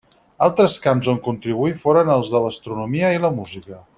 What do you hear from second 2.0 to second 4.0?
els de l'astronomia i la música.